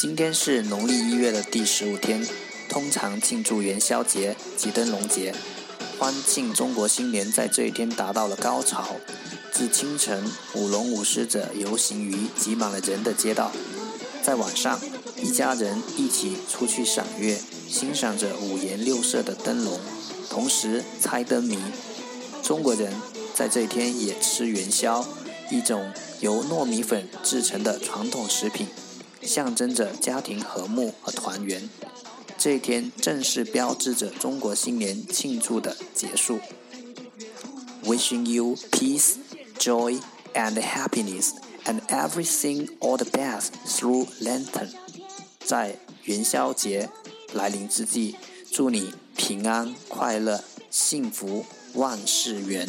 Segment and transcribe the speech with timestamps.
[0.00, 2.24] 今天是农历一月的第十五天，
[2.68, 5.34] 通常庆祝元宵节及灯笼节，
[5.98, 8.94] 欢庆中国新年在这一天达到了高潮。
[9.50, 10.22] 自清晨，
[10.54, 13.50] 舞龙舞狮者游行于挤满了人的街道，
[14.22, 14.78] 在晚上，
[15.20, 17.36] 一家人一起出去赏月，
[17.68, 19.80] 欣赏着五颜六色的灯笼，
[20.30, 21.58] 同时猜灯谜。
[22.44, 22.92] 中国人
[23.34, 25.04] 在这一天也吃元宵，
[25.50, 28.68] 一种由糯米粉制成的传统食品。
[29.22, 31.68] 象征着家庭和睦和团圆，
[32.38, 36.38] 这一天正是标志着中国新年庆祝的结束。
[37.84, 39.16] Wishing you peace,
[39.58, 40.00] joy,
[40.34, 41.30] and happiness,
[41.64, 44.70] and everything all the best through Lantern。
[45.44, 46.90] 在元宵节
[47.32, 48.16] 来临之际，
[48.50, 52.68] 祝你平安、快乐、幸福，万事圆。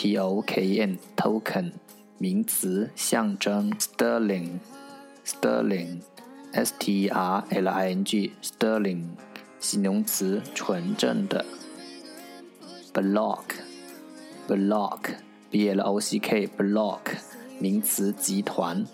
[0.00, 1.72] T O K N token
[2.16, 4.58] 名词象征 sterling
[5.26, 6.00] sterling
[6.54, 9.08] S T R L I N G sterling
[9.58, 11.44] 形容词纯正的
[12.94, 13.42] block
[14.48, 15.16] block
[15.50, 17.00] B L O C K block
[17.58, 18.86] 名词集团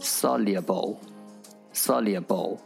[0.00, 0.96] soluble
[1.74, 2.56] soluble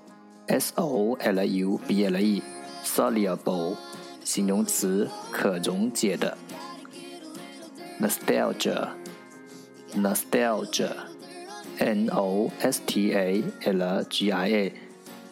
[0.47, 2.41] S O L U B L E
[2.85, 3.75] soluble
[4.23, 6.39] 形容词可溶解的
[7.99, 8.95] nostalgia,
[9.95, 10.95] nostalgia,
[11.79, 14.73] n o s t a l g i a,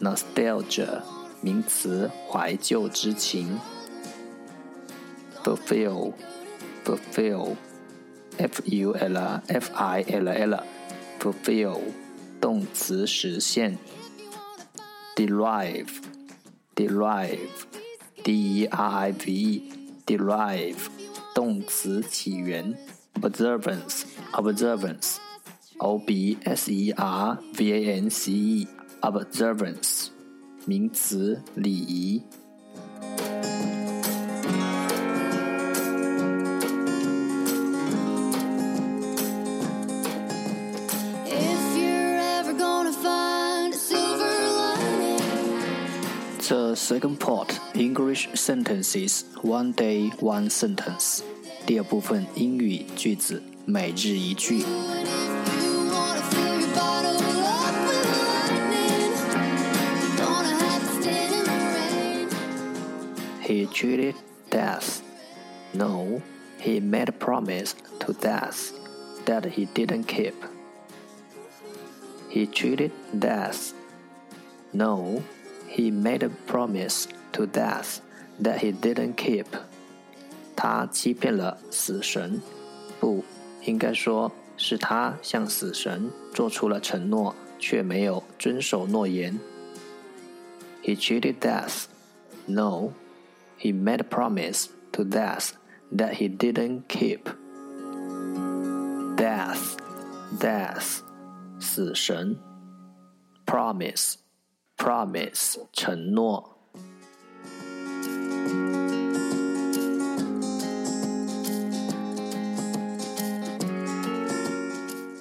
[0.00, 1.02] nostalgia
[1.40, 3.58] 名词，怀旧之情。
[5.44, 6.12] fulfill,
[6.84, 7.56] fulfill,
[8.36, 10.64] f u l f i l l,
[11.20, 11.80] fulfill
[12.40, 13.78] 动词，实现。
[15.14, 16.02] derive,
[16.74, 17.38] derive,
[18.24, 19.62] d e r i v e,
[20.04, 20.90] derive
[21.36, 22.74] 动词起源
[23.20, 30.06] ，observance，observance，o b s e r v a n c e，observance，
[30.64, 32.22] 名词礼仪。
[46.47, 51.21] The second part English sentences one day one sentence.
[51.65, 54.63] 第二部分英语句子每日一句。
[63.41, 64.15] He treated
[64.49, 65.01] death.
[65.73, 66.21] No,
[66.57, 68.71] he made a promise to death
[69.25, 70.35] that he didn't keep.
[72.29, 73.73] He treated death.
[74.73, 75.21] No,
[75.75, 77.99] he made a promise to death
[78.41, 79.45] that he didn't keep.
[80.55, 82.41] 他欺骗了死神，
[82.99, 83.23] 不
[83.63, 89.39] 应该说是他向死神做出了承诺，却没有遵守诺言。
[90.83, 91.85] He cheated death.
[92.47, 92.93] No,
[93.57, 95.51] he made a promise to death
[95.95, 97.25] that he didn't keep.
[99.15, 99.77] Death,
[100.39, 101.01] death,
[101.59, 102.37] 死神。
[103.45, 104.15] Promise
[104.77, 106.57] promise 承诺。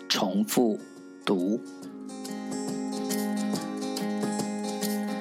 [0.08, 0.78] 重复
[1.24, 1.60] 读。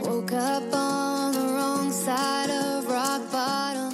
[0.03, 3.94] Woke up on the wrong side of rock bottom.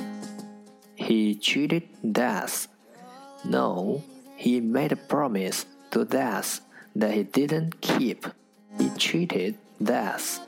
[0.96, 2.68] He cheated death.
[3.44, 4.02] No,
[4.36, 6.62] he made a promise to death
[6.96, 8.26] that he didn't keep.
[8.80, 10.40] He cheated death.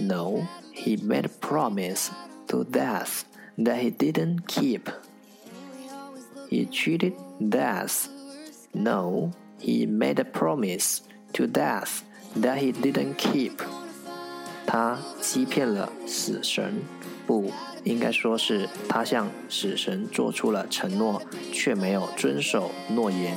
[0.00, 2.10] No, he made a promise
[2.48, 3.24] to death
[3.58, 4.90] that he didn't keep.
[6.50, 8.08] He cheated death.
[8.74, 11.02] No, he made a promise
[11.34, 12.02] to death
[12.36, 13.62] that he didn't keep.
[14.66, 16.82] 他欺骗了死神，
[17.26, 17.52] 不
[17.84, 23.36] 应该说是他向死神做出了承诺，却没有遵守诺言。